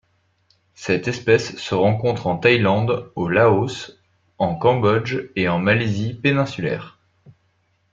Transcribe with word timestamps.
Cette 0.73 1.07
espèce 1.07 1.55
se 1.57 1.75
rencontre 1.75 2.25
en 2.25 2.35
Thaïlande, 2.39 3.11
au 3.15 3.27
Laos, 3.29 3.99
en 4.39 4.55
Cambodge 4.55 5.29
et 5.35 5.47
en 5.47 5.59
Malaisie 5.59 6.15
péninsulaire. 6.15 6.97